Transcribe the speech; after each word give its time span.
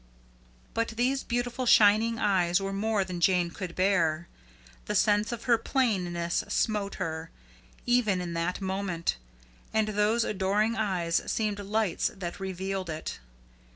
But 0.73 0.87
those 0.97 1.21
beautiful 1.21 1.67
shining 1.67 2.17
eyes 2.17 2.59
were 2.59 2.73
more 2.73 3.03
than 3.03 3.21
Jane 3.21 3.51
could 3.51 3.75
bear. 3.75 4.27
The 4.85 4.95
sense 4.95 5.31
of 5.31 5.43
her 5.43 5.59
plainness 5.59 6.43
smote 6.47 6.95
her, 6.95 7.29
even 7.85 8.19
in 8.19 8.33
that 8.33 8.61
moment; 8.61 9.17
and 9.71 9.89
those 9.89 10.23
adoring 10.23 10.75
eyes 10.75 11.21
seemed 11.31 11.59
lights 11.59 12.09
that 12.17 12.39
revealed 12.39 12.89
it. 12.89 13.19